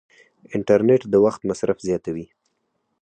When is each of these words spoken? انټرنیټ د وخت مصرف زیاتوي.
انټرنیټ 0.55 1.01
د 1.09 1.15
وخت 1.25 1.41
مصرف 1.49 1.77
زیاتوي. 1.87 2.25